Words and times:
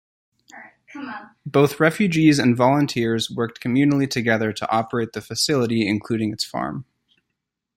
Both 1.45 1.79
refugees 1.79 2.39
and 2.39 2.57
volunteers 2.57 3.29
worked 3.29 3.61
communally 3.61 4.09
together 4.09 4.51
to 4.51 4.71
operate 4.71 5.13
the 5.13 5.21
facility, 5.21 5.87
including 5.87 6.33
its 6.33 6.43
farm. 6.43 6.85